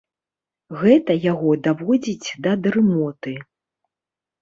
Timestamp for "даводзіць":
1.69-2.35